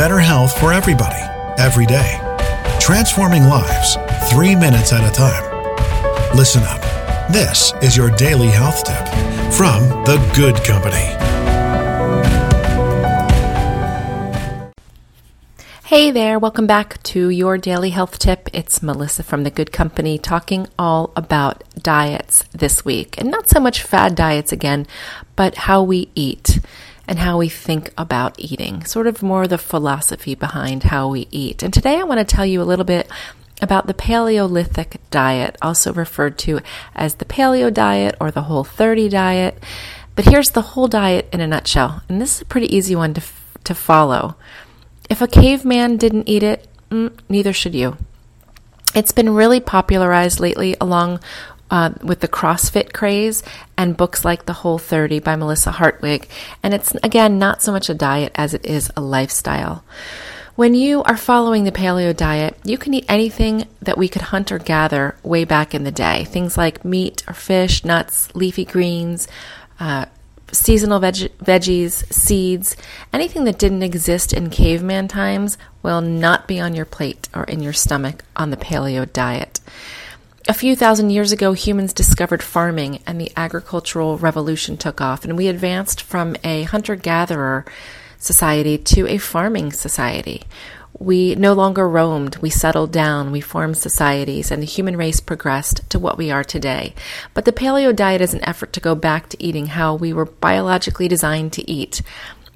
better 0.00 0.18
health 0.18 0.58
for 0.58 0.72
everybody, 0.72 1.20
every 1.58 1.84
day. 1.84 2.18
Transforming 2.80 3.42
lives, 3.44 3.98
three 4.30 4.56
minutes 4.56 4.94
at 4.94 5.06
a 5.06 5.12
time. 5.14 5.44
Listen 6.34 6.62
up. 6.62 6.80
This 7.30 7.74
is 7.82 7.98
your 7.98 8.08
daily 8.12 8.46
health 8.46 8.82
tip 8.82 9.06
from 9.52 9.82
The 10.06 10.16
Good 10.34 10.56
Company. 10.64 11.04
Hey 15.84 16.10
there, 16.10 16.38
welcome 16.38 16.66
back 16.66 17.02
to 17.02 17.28
your 17.28 17.58
daily 17.58 17.90
health 17.90 18.18
tip. 18.18 18.48
It's 18.54 18.82
Melissa 18.82 19.22
from 19.22 19.44
The 19.44 19.50
Good 19.50 19.70
Company 19.70 20.16
talking 20.16 20.66
all 20.78 21.12
about 21.14 21.62
diets 21.78 22.44
this 22.52 22.86
week. 22.86 23.20
And 23.20 23.30
not 23.30 23.50
so 23.50 23.60
much 23.60 23.82
fad 23.82 24.14
diets 24.14 24.50
again, 24.50 24.86
but 25.36 25.56
how 25.56 25.82
we 25.82 26.08
eat 26.14 26.58
and 27.10 27.18
how 27.18 27.36
we 27.36 27.48
think 27.48 27.92
about 27.98 28.38
eating, 28.38 28.84
sort 28.84 29.08
of 29.08 29.20
more 29.20 29.48
the 29.48 29.58
philosophy 29.58 30.36
behind 30.36 30.84
how 30.84 31.08
we 31.08 31.26
eat. 31.32 31.60
And 31.60 31.74
today 31.74 31.98
I 31.98 32.04
want 32.04 32.20
to 32.20 32.24
tell 32.24 32.46
you 32.46 32.62
a 32.62 32.70
little 32.70 32.84
bit 32.84 33.10
about 33.60 33.88
the 33.88 33.94
Paleolithic 33.94 35.00
diet, 35.10 35.58
also 35.60 35.92
referred 35.92 36.38
to 36.38 36.60
as 36.94 37.16
the 37.16 37.24
paleo 37.24 37.74
diet 37.74 38.14
or 38.20 38.30
the 38.30 38.42
whole 38.42 38.62
30 38.62 39.08
diet. 39.08 39.60
But 40.14 40.26
here's 40.26 40.50
the 40.50 40.62
whole 40.62 40.86
diet 40.86 41.28
in 41.32 41.40
a 41.40 41.48
nutshell. 41.48 42.00
And 42.08 42.20
this 42.20 42.36
is 42.36 42.42
a 42.42 42.46
pretty 42.46 42.74
easy 42.74 42.94
one 42.94 43.12
to, 43.14 43.22
to 43.64 43.74
follow. 43.74 44.36
If 45.10 45.20
a 45.20 45.26
caveman 45.26 45.96
didn't 45.96 46.28
eat 46.28 46.44
it, 46.44 46.68
mm, 46.90 47.12
neither 47.28 47.52
should 47.52 47.74
you. 47.74 47.96
It's 48.94 49.12
been 49.12 49.30
really 49.30 49.58
popularized 49.58 50.38
lately 50.38 50.76
along 50.80 51.18
uh, 51.70 51.92
with 52.02 52.20
the 52.20 52.28
CrossFit 52.28 52.92
craze 52.92 53.42
and 53.76 53.96
books 53.96 54.24
like 54.24 54.46
The 54.46 54.52
Whole 54.52 54.78
30 54.78 55.20
by 55.20 55.36
Melissa 55.36 55.70
Hartwig. 55.70 56.28
And 56.62 56.74
it's, 56.74 56.94
again, 57.02 57.38
not 57.38 57.62
so 57.62 57.72
much 57.72 57.88
a 57.88 57.94
diet 57.94 58.32
as 58.34 58.54
it 58.54 58.64
is 58.66 58.90
a 58.96 59.00
lifestyle. 59.00 59.84
When 60.56 60.74
you 60.74 61.02
are 61.04 61.16
following 61.16 61.64
the 61.64 61.72
paleo 61.72 62.14
diet, 62.14 62.56
you 62.64 62.76
can 62.76 62.92
eat 62.92 63.06
anything 63.08 63.66
that 63.80 63.96
we 63.96 64.08
could 64.08 64.22
hunt 64.22 64.52
or 64.52 64.58
gather 64.58 65.16
way 65.22 65.44
back 65.44 65.74
in 65.74 65.84
the 65.84 65.92
day. 65.92 66.24
Things 66.24 66.58
like 66.58 66.84
meat 66.84 67.22
or 67.26 67.32
fish, 67.32 67.84
nuts, 67.84 68.28
leafy 68.34 68.66
greens, 68.66 69.26
uh, 69.78 70.06
seasonal 70.52 70.98
veg- 70.98 71.32
veggies, 71.38 72.12
seeds, 72.12 72.76
anything 73.12 73.44
that 73.44 73.58
didn't 73.58 73.82
exist 73.82 74.32
in 74.32 74.50
caveman 74.50 75.08
times 75.08 75.56
will 75.82 76.00
not 76.00 76.46
be 76.46 76.60
on 76.60 76.74
your 76.74 76.84
plate 76.84 77.28
or 77.34 77.44
in 77.44 77.60
your 77.60 77.72
stomach 77.72 78.24
on 78.36 78.50
the 78.50 78.56
paleo 78.56 79.10
diet. 79.10 79.60
A 80.50 80.52
few 80.52 80.74
thousand 80.74 81.10
years 81.10 81.30
ago, 81.30 81.52
humans 81.52 81.92
discovered 81.92 82.42
farming 82.42 83.04
and 83.06 83.20
the 83.20 83.30
agricultural 83.36 84.18
revolution 84.18 84.76
took 84.76 85.00
off, 85.00 85.24
and 85.24 85.36
we 85.36 85.46
advanced 85.46 86.02
from 86.02 86.34
a 86.42 86.64
hunter 86.64 86.96
gatherer 86.96 87.64
society 88.18 88.76
to 88.76 89.06
a 89.06 89.18
farming 89.18 89.70
society 89.70 90.42
we 90.98 91.36
no 91.36 91.52
longer 91.52 91.88
roamed, 91.88 92.36
we 92.38 92.50
settled 92.50 92.90
down, 92.92 93.30
we 93.30 93.40
formed 93.40 93.78
societies, 93.78 94.50
and 94.50 94.60
the 94.60 94.66
human 94.66 94.96
race 94.96 95.20
progressed 95.20 95.88
to 95.88 96.00
what 96.00 96.18
we 96.18 96.32
are 96.32 96.42
today. 96.42 96.94
But 97.32 97.44
the 97.44 97.52
paleo 97.52 97.94
diet 97.94 98.20
is 98.20 98.34
an 98.34 98.44
effort 98.44 98.72
to 98.72 98.80
go 98.80 98.96
back 98.96 99.28
to 99.28 99.42
eating 99.42 99.66
how 99.66 99.94
we 99.94 100.12
were 100.12 100.24
biologically 100.24 101.06
designed 101.06 101.52
to 101.54 101.70
eat 101.70 102.02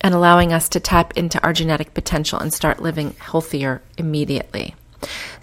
and 0.00 0.12
allowing 0.12 0.52
us 0.52 0.68
to 0.70 0.80
tap 0.80 1.16
into 1.16 1.40
our 1.42 1.52
genetic 1.52 1.94
potential 1.94 2.40
and 2.40 2.52
start 2.52 2.82
living 2.82 3.14
healthier 3.20 3.80
immediately. 3.96 4.74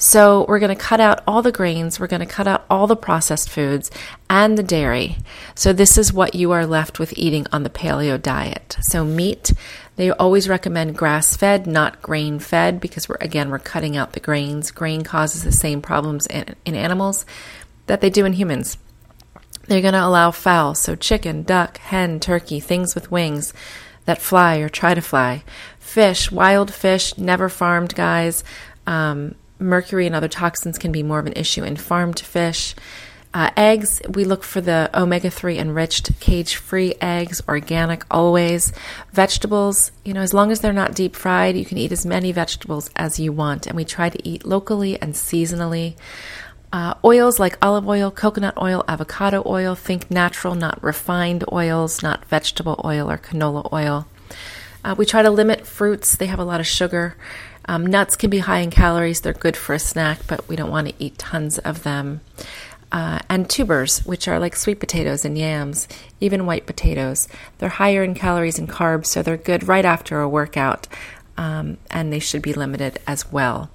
So, 0.05 0.45
we're 0.49 0.59
going 0.59 0.67
to 0.67 0.83
cut 0.83 0.99
out 0.99 1.23
all 1.25 1.41
the 1.41 1.53
grains, 1.53 1.97
we're 1.97 2.07
going 2.07 2.19
to 2.19 2.25
cut 2.25 2.45
out 2.45 2.65
all 2.69 2.87
the 2.87 2.95
processed 2.97 3.49
foods 3.49 3.89
and 4.29 4.57
the 4.57 4.61
dairy. 4.61 5.15
So, 5.55 5.71
this 5.71 5.97
is 5.97 6.11
what 6.11 6.35
you 6.35 6.51
are 6.51 6.65
left 6.65 6.99
with 6.99 7.17
eating 7.17 7.47
on 7.53 7.63
the 7.63 7.69
paleo 7.69 8.21
diet. 8.21 8.75
So, 8.81 9.05
meat, 9.05 9.53
they 9.95 10.11
always 10.11 10.49
recommend 10.49 10.97
grass 10.97 11.37
fed, 11.37 11.65
not 11.65 12.01
grain 12.01 12.39
fed, 12.39 12.81
because 12.81 13.07
we're 13.07 13.15
again 13.21 13.49
we're 13.49 13.59
cutting 13.59 13.95
out 13.95 14.11
the 14.11 14.19
grains. 14.19 14.71
Grain 14.71 15.05
causes 15.05 15.45
the 15.45 15.53
same 15.53 15.81
problems 15.81 16.27
in, 16.27 16.53
in 16.65 16.75
animals 16.75 17.25
that 17.87 18.01
they 18.01 18.09
do 18.09 18.25
in 18.25 18.33
humans. 18.33 18.77
They're 19.69 19.79
going 19.79 19.93
to 19.93 20.05
allow 20.05 20.31
fowl, 20.31 20.75
so 20.75 20.97
chicken, 20.97 21.43
duck, 21.43 21.77
hen, 21.77 22.19
turkey, 22.19 22.59
things 22.59 22.93
with 22.93 23.09
wings 23.09 23.53
that 24.03 24.21
fly 24.21 24.57
or 24.57 24.67
try 24.67 24.95
to 24.95 25.01
fly. 25.01 25.45
Fish, 25.79 26.29
wild 26.29 26.73
fish, 26.73 27.17
never 27.17 27.47
farmed 27.47 27.95
guys. 27.95 28.43
Um, 28.85 29.35
mercury 29.63 30.05
and 30.05 30.15
other 30.15 30.27
toxins 30.27 30.77
can 30.77 30.91
be 30.91 31.03
more 31.03 31.19
of 31.19 31.25
an 31.25 31.33
issue 31.33 31.63
in 31.63 31.75
farmed 31.75 32.19
fish. 32.19 32.75
Uh, 33.33 33.49
eggs, 33.57 33.99
we 34.09 34.25
look 34.25 34.43
for 34.43 34.61
the 34.61 34.91
omega 34.93 35.29
3 35.29 35.57
enriched, 35.57 36.19
cage 36.19 36.55
free 36.55 36.93
eggs, 37.01 37.41
organic 37.47 38.05
always. 38.11 38.71
Vegetables, 39.11 39.91
you 40.05 40.13
know, 40.13 40.21
as 40.21 40.35
long 40.35 40.51
as 40.51 40.59
they're 40.59 40.71
not 40.71 40.93
deep 40.93 41.15
fried, 41.15 41.57
you 41.57 41.65
can 41.65 41.79
eat 41.79 41.91
as 41.91 42.05
many 42.05 42.31
vegetables 42.31 42.91
as 42.95 43.19
you 43.19 43.31
want. 43.31 43.65
And 43.65 43.75
we 43.75 43.85
try 43.85 44.09
to 44.09 44.27
eat 44.27 44.45
locally 44.45 45.01
and 45.01 45.15
seasonally. 45.15 45.95
Uh, 46.71 46.93
oils 47.03 47.39
like 47.39 47.57
olive 47.59 47.87
oil, 47.87 48.11
coconut 48.11 48.55
oil, 48.61 48.83
avocado 48.87 49.41
oil, 49.47 49.73
think 49.73 50.11
natural, 50.11 50.53
not 50.53 50.83
refined 50.83 51.43
oils, 51.51 52.03
not 52.03 52.25
vegetable 52.25 52.79
oil 52.85 53.09
or 53.09 53.17
canola 53.17 53.71
oil. 53.73 54.07
Uh, 54.83 54.93
we 54.97 55.05
try 55.05 55.21
to 55.21 55.31
limit 55.31 55.65
fruits, 55.65 56.15
they 56.15 56.25
have 56.25 56.39
a 56.39 56.43
lot 56.43 56.59
of 56.59 56.67
sugar. 56.67 57.15
Um, 57.65 57.85
nuts 57.85 58.15
can 58.15 58.29
be 58.29 58.39
high 58.39 58.59
in 58.59 58.71
calories, 58.71 59.21
they're 59.21 59.33
good 59.33 59.55
for 59.55 59.73
a 59.73 59.79
snack, 59.79 60.19
but 60.27 60.47
we 60.47 60.55
don't 60.55 60.71
want 60.71 60.89
to 60.89 60.93
eat 60.99 61.17
tons 61.17 61.59
of 61.59 61.83
them 61.83 62.21
uh, 62.93 63.19
and 63.27 63.49
tubers, 63.49 64.05
which 64.05 64.27
are 64.27 64.39
like 64.39 64.55
sweet 64.55 64.79
potatoes 64.79 65.25
and 65.25 65.37
yams, 65.37 65.87
even 66.21 66.45
white 66.45 66.67
potatoes. 66.67 67.27
They're 67.57 67.69
higher 67.69 68.03
in 68.03 68.13
calories 68.13 68.59
and 68.59 68.69
carbs, 68.69 69.07
so 69.07 69.23
they're 69.23 69.35
good 69.35 69.67
right 69.67 69.83
after 69.83 70.21
a 70.21 70.29
workout, 70.29 70.87
um, 71.35 71.77
and 71.89 72.13
they 72.13 72.19
should 72.19 72.43
be 72.43 72.53
limited 72.53 72.99
as 73.07 73.31
well. 73.31 73.71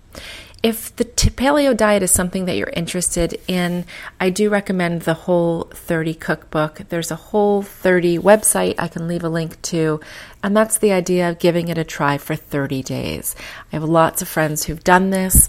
If 0.63 0.95
the 0.97 1.05
t- 1.05 1.31
paleo 1.31 1.77
diet 1.77 2.03
is 2.03 2.11
something 2.11 2.47
that 2.47 2.57
you're 2.57 2.73
interested 2.75 3.41
in, 3.47 3.85
I 4.19 4.31
do 4.31 4.51
recommend 4.51 5.03
the 5.03 5.15
Whole 5.15 5.65
30 5.73 6.15
cookbook. 6.15 6.83
There's 6.89 7.13
a 7.13 7.17
Whole 7.17 7.63
30 7.63 8.19
website 8.19 8.75
I 8.77 8.89
can 8.89 9.07
leave 9.07 9.23
a 9.23 9.29
link 9.29 9.61
to, 9.63 10.01
and 10.43 10.57
that's 10.57 10.79
the 10.79 10.93
idea 10.93 11.31
of 11.31 11.39
giving 11.39 11.69
it 11.69 11.79
a 11.79 11.85
try 11.85 12.19
for 12.19 12.35
30 12.35 12.83
days. 12.83 13.37
I 13.73 13.77
have 13.77 13.85
lots 13.85 14.21
of 14.21 14.29
friends 14.29 14.65
who've 14.65 14.83
done 14.83 15.11
this 15.11 15.49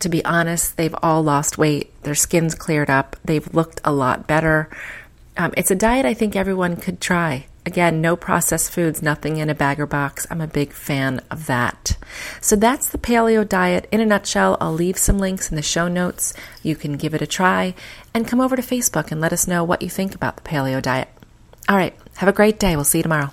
to 0.00 0.08
be 0.08 0.24
honest, 0.24 0.76
they've 0.76 0.94
all 1.02 1.22
lost 1.22 1.58
weight. 1.58 1.90
Their 2.02 2.14
skin's 2.14 2.54
cleared 2.54 2.90
up. 2.90 3.16
They've 3.24 3.54
looked 3.54 3.80
a 3.84 3.92
lot 3.92 4.26
better. 4.26 4.68
Um, 5.36 5.54
it's 5.56 5.70
a 5.70 5.74
diet 5.74 6.06
I 6.06 6.14
think 6.14 6.36
everyone 6.36 6.76
could 6.76 7.00
try. 7.00 7.46
Again, 7.66 8.02
no 8.02 8.14
processed 8.14 8.70
foods, 8.70 9.00
nothing 9.00 9.38
in 9.38 9.48
a 9.48 9.54
bag 9.54 9.80
or 9.80 9.86
box. 9.86 10.26
I'm 10.30 10.42
a 10.42 10.46
big 10.46 10.72
fan 10.72 11.20
of 11.30 11.46
that. 11.46 11.96
So 12.40 12.56
that's 12.56 12.88
the 12.88 12.98
paleo 12.98 13.48
diet 13.48 13.88
in 13.90 14.00
a 14.00 14.06
nutshell. 14.06 14.58
I'll 14.60 14.72
leave 14.72 14.98
some 14.98 15.18
links 15.18 15.50
in 15.50 15.56
the 15.56 15.62
show 15.62 15.88
notes. 15.88 16.34
You 16.62 16.76
can 16.76 16.98
give 16.98 17.14
it 17.14 17.22
a 17.22 17.26
try 17.26 17.74
and 18.12 18.28
come 18.28 18.40
over 18.40 18.54
to 18.54 18.62
Facebook 18.62 19.10
and 19.10 19.20
let 19.20 19.32
us 19.32 19.48
know 19.48 19.64
what 19.64 19.80
you 19.80 19.88
think 19.88 20.14
about 20.14 20.36
the 20.36 20.42
paleo 20.42 20.82
diet. 20.82 21.08
All 21.68 21.76
right, 21.76 21.94
have 22.16 22.28
a 22.28 22.32
great 22.32 22.58
day. 22.58 22.76
We'll 22.76 22.84
see 22.84 22.98
you 22.98 23.02
tomorrow. 23.02 23.32